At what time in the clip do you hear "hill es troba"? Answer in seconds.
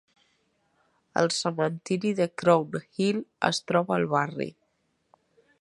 3.03-3.99